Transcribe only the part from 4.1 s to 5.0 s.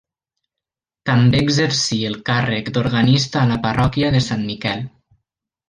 de Sant Miquel.